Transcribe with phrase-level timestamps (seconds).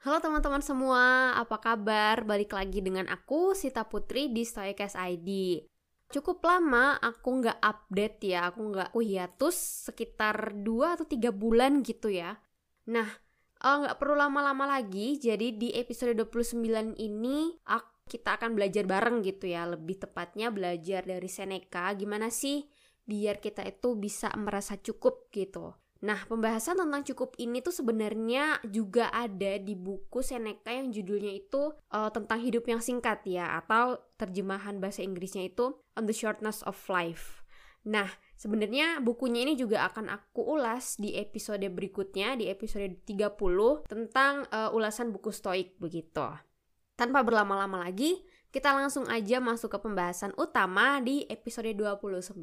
[0.00, 2.24] Halo teman-teman semua, apa kabar?
[2.24, 5.60] Balik lagi dengan aku, Sita Putri di Stoikas ID.
[6.08, 9.56] Cukup lama aku nggak update ya, aku nggak aku hiatus
[9.92, 12.40] sekitar 2 atau 3 bulan gitu ya.
[12.88, 13.12] Nah,
[13.60, 17.60] eh, nggak uh, perlu lama-lama lagi, jadi di episode 29 ini
[18.08, 22.64] kita akan belajar bareng gitu ya, lebih tepatnya belajar dari Seneca, gimana sih
[23.04, 25.76] biar kita itu bisa merasa cukup gitu.
[26.00, 31.76] Nah, pembahasan tentang cukup ini tuh sebenarnya juga ada di buku Seneca yang judulnya itu
[31.92, 36.80] uh, tentang hidup yang singkat ya, atau terjemahan bahasa Inggrisnya itu On the Shortness of
[36.88, 37.44] Life.
[37.84, 43.36] Nah, sebenarnya bukunya ini juga akan aku ulas di episode berikutnya, di episode 30
[43.84, 46.24] tentang uh, ulasan buku Stoik begitu.
[46.96, 52.40] Tanpa berlama-lama lagi, kita langsung aja masuk ke pembahasan utama di episode 29.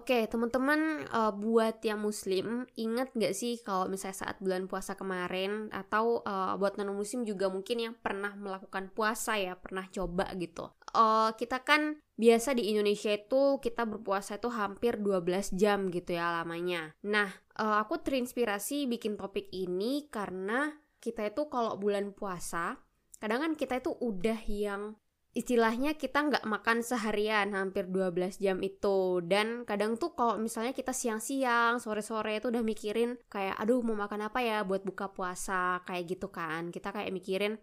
[0.00, 5.68] Oke, teman-teman uh, buat yang muslim, ingat gak sih kalau misalnya saat bulan puasa kemarin
[5.68, 10.72] atau uh, buat non muslim juga mungkin yang pernah melakukan puasa ya, pernah coba gitu.
[10.96, 16.32] Uh, kita kan biasa di Indonesia itu kita berpuasa itu hampir 12 jam gitu ya
[16.32, 16.96] lamanya.
[17.04, 17.28] Nah,
[17.60, 22.80] uh, aku terinspirasi bikin topik ini karena kita itu kalau bulan puasa,
[23.20, 24.96] kadang kan kita itu udah yang
[25.30, 29.22] istilahnya kita nggak makan seharian hampir 12 jam itu.
[29.22, 34.26] Dan kadang tuh kalau misalnya kita siang-siang sore-sore itu udah mikirin kayak aduh mau makan
[34.26, 35.86] apa ya buat buka puasa?
[35.86, 36.74] Kayak gitu kan.
[36.74, 37.54] Kita kayak mikirin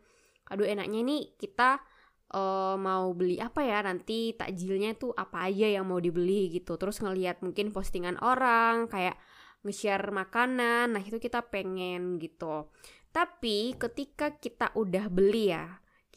[0.48, 1.84] aduh enaknya nih kita
[2.32, 3.84] uh, mau beli apa ya?
[3.84, 6.80] Nanti takjilnya tuh apa aja yang mau dibeli gitu.
[6.80, 9.20] Terus ngelihat mungkin postingan orang kayak
[9.68, 10.96] nge-share makanan.
[10.96, 12.72] Nah itu kita pengen gitu.
[13.12, 15.68] Tapi ketika kita udah beli ya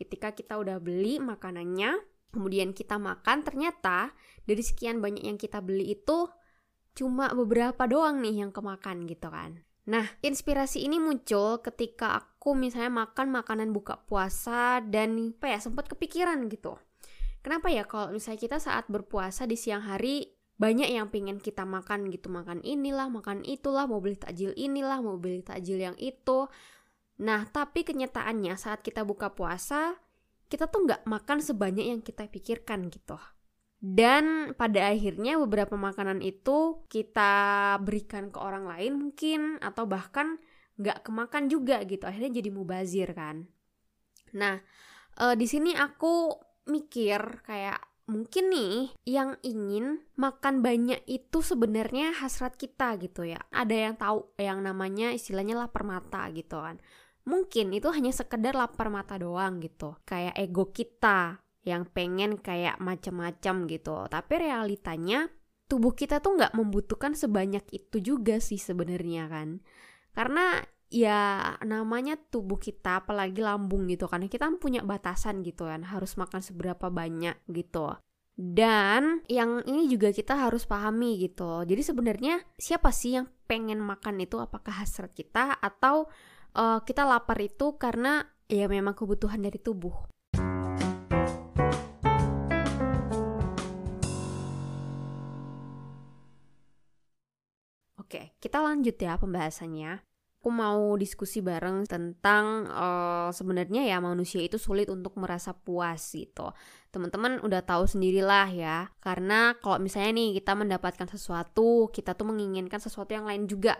[0.01, 2.01] ketika kita udah beli makanannya,
[2.33, 4.17] kemudian kita makan, ternyata
[4.49, 6.33] dari sekian banyak yang kita beli itu
[6.97, 9.61] cuma beberapa doang nih yang kemakan gitu kan.
[9.91, 15.91] Nah, inspirasi ini muncul ketika aku misalnya makan makanan buka puasa dan apa ya sempat
[15.93, 16.81] kepikiran gitu.
[17.41, 22.13] Kenapa ya kalau misalnya kita saat berpuasa di siang hari banyak yang pengen kita makan
[22.13, 26.53] gitu makan inilah makan itulah mau beli takjil inilah mau beli takjil yang itu
[27.21, 29.93] Nah, tapi kenyataannya saat kita buka puasa,
[30.49, 33.21] kita tuh nggak makan sebanyak yang kita pikirkan gitu.
[33.81, 40.41] Dan pada akhirnya beberapa makanan itu kita berikan ke orang lain mungkin atau bahkan
[40.81, 42.09] nggak kemakan juga gitu.
[42.09, 43.49] Akhirnya jadi mubazir kan.
[44.37, 44.61] Nah,
[45.17, 46.33] e, di sini aku
[46.69, 48.77] mikir kayak mungkin nih
[49.09, 53.41] yang ingin makan banyak itu sebenarnya hasrat kita gitu ya.
[53.53, 56.81] Ada yang tahu yang namanya istilahnya lapar mata gitu kan
[57.29, 59.97] mungkin itu hanya sekedar lapar mata doang gitu.
[60.05, 63.97] Kayak ego kita yang pengen kayak macam-macam gitu.
[64.09, 65.29] Tapi realitanya
[65.71, 69.61] tubuh kita tuh nggak membutuhkan sebanyak itu juga sih sebenarnya kan.
[70.11, 70.59] Karena
[70.91, 76.19] ya namanya tubuh kita apalagi lambung gitu karena kita kan punya batasan gitu kan harus
[76.19, 77.95] makan seberapa banyak gitu.
[78.41, 81.61] Dan yang ini juga kita harus pahami gitu.
[81.69, 84.41] Jadi sebenarnya siapa sih yang pengen makan itu?
[84.41, 86.09] Apakah hasrat kita atau
[86.55, 89.95] uh, kita lapar itu karena ya memang kebutuhan dari tubuh.
[98.01, 100.03] Oke, kita lanjut ya pembahasannya.
[100.41, 106.57] Aku mau diskusi bareng tentang uh, sebenarnya ya manusia itu sulit untuk merasa puas gitu.
[106.89, 108.89] Teman-teman udah tahu sendirilah ya.
[109.05, 113.79] Karena kalau misalnya nih kita mendapatkan sesuatu, kita tuh menginginkan sesuatu yang lain juga.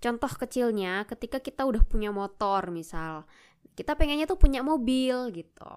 [0.00, 3.28] Contoh kecilnya ketika kita udah punya motor misal,
[3.76, 5.72] kita pengennya tuh punya mobil gitu.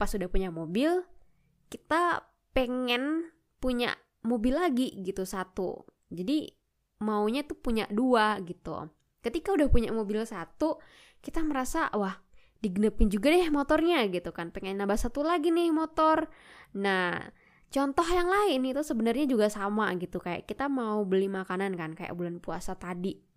[0.00, 1.04] Pas udah punya mobil,
[1.68, 2.24] kita
[2.56, 3.28] pengen
[3.60, 3.92] punya
[4.24, 5.84] mobil lagi gitu satu.
[6.08, 6.48] Jadi
[7.04, 8.88] maunya tuh punya dua gitu.
[9.20, 10.80] Ketika udah punya mobil satu,
[11.20, 12.18] kita merasa wah
[12.64, 14.48] digenepin juga deh motornya gitu kan.
[14.48, 16.32] Pengen nambah satu lagi nih motor.
[16.72, 17.20] Nah,
[17.72, 22.12] Contoh yang lain itu sebenarnya juga sama gitu kayak kita mau beli makanan kan kayak
[22.12, 23.31] bulan puasa tadi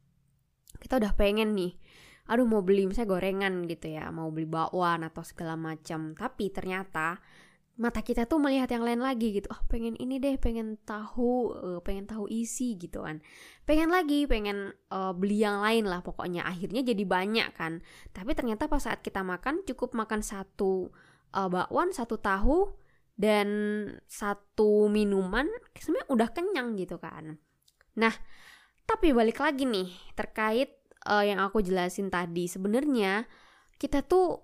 [0.80, 1.74] kita udah pengen nih
[2.26, 6.18] aduh mau beli misalnya gorengan gitu ya mau beli bakwan atau segala macam.
[6.18, 7.22] Tapi ternyata
[7.76, 9.48] mata kita tuh melihat yang lain lagi gitu.
[9.54, 13.22] Oh pengen ini deh pengen tahu uh, pengen tahu isi gitu kan.
[13.70, 16.48] Pengen lagi pengen uh, beli yang lain lah pokoknya.
[16.50, 17.86] Akhirnya jadi banyak kan.
[18.10, 20.90] Tapi ternyata pas saat kita makan cukup makan satu
[21.36, 22.74] uh, bakwan satu tahu
[23.16, 23.48] dan
[24.10, 27.38] satu minuman sebenarnya udah kenyang gitu kan.
[27.96, 28.12] Nah,
[28.86, 30.74] tapi balik lagi nih terkait
[31.10, 33.26] uh, yang aku jelasin tadi, sebenarnya
[33.82, 34.42] kita tuh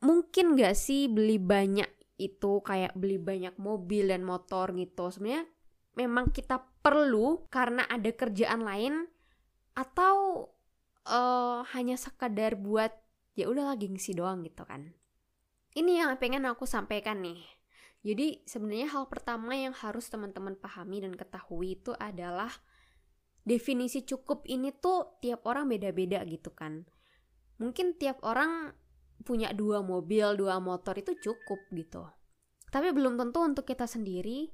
[0.00, 5.12] mungkin gak sih beli banyak itu kayak beli banyak mobil dan motor gitu.
[5.12, 5.44] Sebenarnya
[5.98, 9.04] memang kita perlu karena ada kerjaan lain
[9.76, 10.48] atau
[11.08, 12.92] uh, hanya sekadar buat
[13.36, 14.92] ya udah lagi ngisi doang gitu kan.
[15.70, 17.60] Ini yang pengen aku sampaikan nih
[18.00, 22.48] jadi sebenarnya hal pertama yang harus teman-teman pahami dan ketahui itu adalah
[23.44, 26.84] definisi cukup ini tuh tiap orang beda-beda gitu kan.
[27.60, 28.72] Mungkin tiap orang
[29.20, 32.08] punya dua mobil, dua motor itu cukup gitu.
[32.70, 34.48] Tapi belum tentu untuk kita sendiri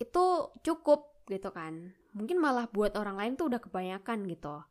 [0.00, 0.24] itu
[0.64, 1.92] cukup gitu kan.
[2.14, 4.62] Mungkin malah buat orang lain tuh udah kebanyakan gitu.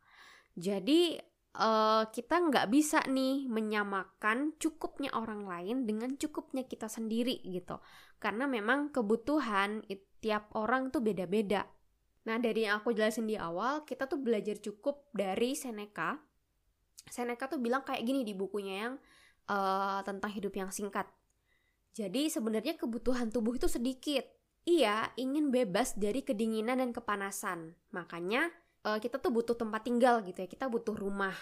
[0.54, 1.18] Jadi
[1.58, 7.78] uh, kita nggak bisa nih menyamakan cukupnya orang lain dengan cukupnya kita sendiri gitu
[8.18, 9.82] karena memang kebutuhan
[10.18, 11.68] tiap orang tuh beda-beda
[12.24, 16.16] nah dari yang aku jelasin di awal kita tuh belajar cukup dari Seneca.
[17.04, 18.94] Seneca tuh bilang kayak gini di bukunya yang
[19.52, 21.04] uh, tentang hidup yang singkat.
[21.94, 24.24] Jadi sebenarnya kebutuhan tubuh itu sedikit.
[24.64, 27.76] Ia ingin bebas dari kedinginan dan kepanasan.
[27.92, 28.48] Makanya
[28.88, 30.48] uh, kita tuh butuh tempat tinggal gitu ya.
[30.48, 31.36] Kita butuh rumah.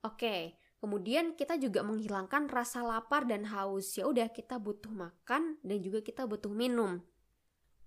[0.00, 0.42] Oke okay.
[0.80, 3.98] kemudian kita juga menghilangkan rasa lapar dan haus.
[3.98, 7.04] Ya udah kita butuh makan dan juga kita butuh minum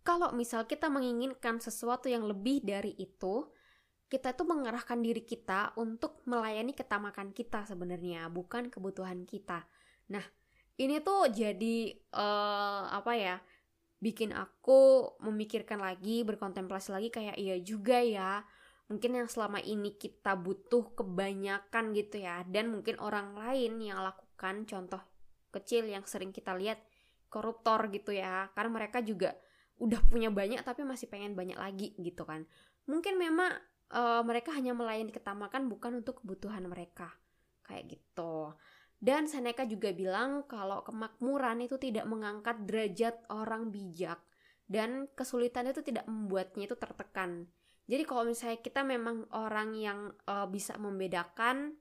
[0.04, 3.48] kalau misal kita menginginkan sesuatu yang lebih dari itu
[4.12, 9.66] kita tuh mengerahkan diri kita untuk melayani ketamakan kita sebenarnya bukan kebutuhan kita.
[10.14, 10.22] Nah
[10.78, 13.36] ini tuh jadi uh, apa ya
[13.98, 18.44] bikin aku memikirkan lagi berkontemplasi lagi kayak iya juga ya
[18.92, 22.46] mungkin yang selama ini kita butuh kebanyakan gitu ya.
[22.46, 25.02] Dan mungkin orang lain yang lakukan contoh
[25.50, 26.78] kecil yang sering kita lihat
[27.34, 28.54] koruptor gitu ya.
[28.54, 29.34] Karena mereka juga
[29.84, 32.48] udah punya banyak tapi masih pengen banyak lagi gitu kan.
[32.88, 33.52] Mungkin memang
[33.92, 37.12] uh, mereka hanya melayani ketamakan bukan untuk kebutuhan mereka.
[37.68, 38.56] Kayak gitu.
[39.04, 44.24] Dan Seneca juga bilang kalau kemakmuran itu tidak mengangkat derajat orang bijak
[44.64, 47.52] dan kesulitan itu tidak membuatnya itu tertekan.
[47.84, 51.76] Jadi kalau misalnya kita memang orang yang uh, bisa membedakan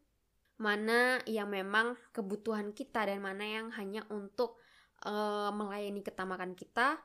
[0.58, 4.58] mana yang memang kebutuhan kita dan mana yang hanya untuk
[5.06, 6.98] uh, melayani ketamakan kita,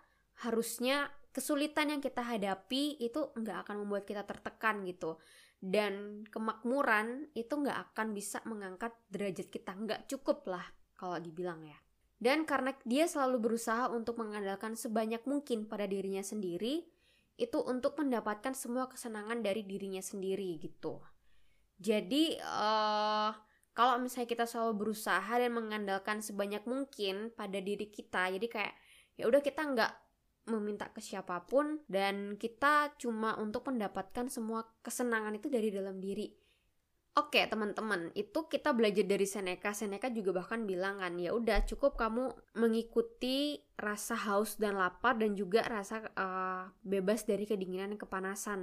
[0.45, 5.21] harusnya kesulitan yang kita hadapi itu nggak akan membuat kita tertekan gitu.
[5.57, 11.77] Dan kemakmuran itu nggak akan bisa mengangkat derajat kita, nggak cukup lah kalau dibilang ya.
[12.17, 16.85] Dan karena dia selalu berusaha untuk mengandalkan sebanyak mungkin pada dirinya sendiri,
[17.37, 20.97] itu untuk mendapatkan semua kesenangan dari dirinya sendiri gitu.
[21.77, 23.29] Jadi uh,
[23.77, 28.73] kalau misalnya kita selalu berusaha dan mengandalkan sebanyak mungkin pada diri kita, jadi kayak
[29.21, 29.93] ya udah kita nggak
[30.47, 36.47] meminta ke siapa pun dan kita cuma untuk mendapatkan semua kesenangan itu dari dalam diri
[37.17, 39.73] Oke teman-teman, itu kita belajar dari Seneca.
[39.73, 45.33] Seneca juga bahkan bilang kan, ya udah cukup kamu mengikuti rasa haus dan lapar dan
[45.33, 48.59] juga rasa uh, bebas dari kedinginan dan kepanasan.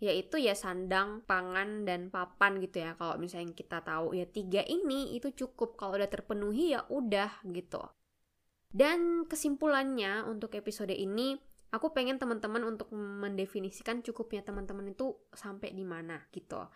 [0.00, 2.96] Yaitu ya sandang, pangan, dan papan gitu ya.
[2.96, 5.76] Kalau misalnya kita tahu ya tiga ini itu cukup.
[5.76, 7.84] Kalau udah terpenuhi ya udah gitu.
[8.70, 11.34] Dan kesimpulannya untuk episode ini,
[11.74, 16.70] aku pengen teman-teman untuk mendefinisikan cukupnya teman-teman itu sampai di mana gitu.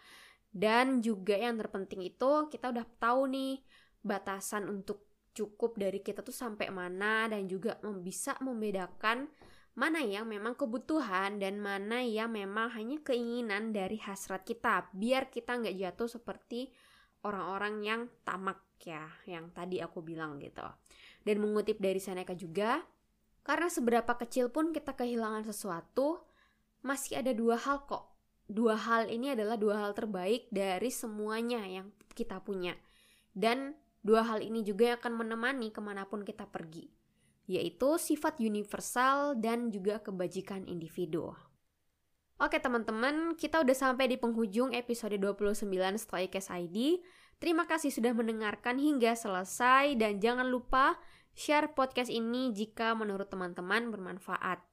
[0.51, 3.63] Dan juga yang terpenting itu kita udah tahu nih
[4.03, 9.27] batasan untuk cukup dari kita tuh sampai mana dan juga bisa membedakan
[9.75, 15.59] mana yang memang kebutuhan dan mana yang memang hanya keinginan dari hasrat kita biar kita
[15.59, 16.71] nggak jatuh seperti
[17.27, 20.63] orang-orang yang tamak ya yang tadi aku bilang gitu
[21.25, 22.85] dan mengutip dari Seneca juga
[23.45, 26.25] karena seberapa kecil pun kita kehilangan sesuatu
[26.85, 28.15] masih ada dua hal kok
[28.49, 32.77] dua hal ini adalah dua hal terbaik dari semuanya yang kita punya.
[33.35, 36.87] Dan dua hal ini juga akan menemani ke mana pun kita pergi,
[37.49, 41.33] yaitu sifat universal dan juga kebajikan individu.
[42.39, 46.99] Oke teman-teman, kita udah sampai di penghujung episode 29 Stoikes ID.
[47.45, 50.97] Terima kasih sudah mendengarkan hingga selesai dan jangan lupa
[51.37, 54.65] share podcast ini jika menurut teman-teman bermanfaat.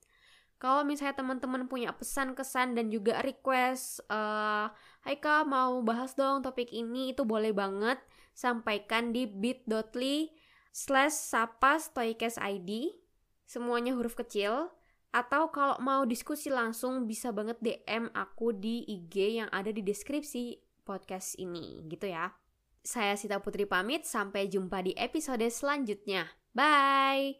[0.56, 4.72] Kalau misalnya teman-teman punya pesan kesan dan juga request, uh,
[5.04, 8.00] Hai kak mau bahas dong topik ini, itu boleh banget
[8.32, 10.32] sampaikan di bit.ly
[10.72, 12.88] slash sapa ID,
[13.44, 14.72] semuanya huruf kecil.
[15.12, 20.56] Atau kalau mau diskusi langsung bisa banget DM aku di IG yang ada di deskripsi
[20.88, 22.41] podcast ini, gitu ya.
[22.82, 26.28] Saya Sita Putri pamit, sampai jumpa di episode selanjutnya.
[26.52, 27.40] Bye!